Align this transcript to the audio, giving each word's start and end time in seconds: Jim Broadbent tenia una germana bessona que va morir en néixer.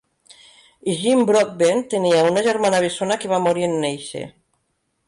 Jim 1.01 1.21
Broadbent 1.31 1.83
tenia 1.93 2.25
una 2.31 2.45
germana 2.49 2.81
bessona 2.87 3.21
que 3.23 3.35
va 3.35 3.43
morir 3.49 3.71
en 3.71 3.79
néixer. 3.87 4.27